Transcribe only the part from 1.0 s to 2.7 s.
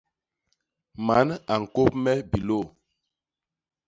Man a ñkôp me bilôô.